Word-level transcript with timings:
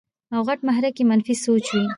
او 0.35 0.41
غټ 0.47 0.59
محرک 0.67 0.95
ئې 0.99 1.03
منفي 1.09 1.35
سوچ 1.45 1.65
وي- 1.73 1.83